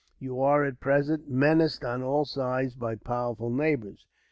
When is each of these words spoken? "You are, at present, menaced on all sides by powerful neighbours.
"You 0.17 0.41
are, 0.41 0.63
at 0.65 0.79
present, 0.79 1.29
menaced 1.29 1.83
on 1.85 2.01
all 2.01 2.25
sides 2.25 2.73
by 2.73 2.95
powerful 2.95 3.51
neighbours. 3.51 4.07